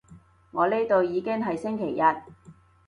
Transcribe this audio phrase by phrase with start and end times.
[0.49, 2.01] 我呢度已經係星期日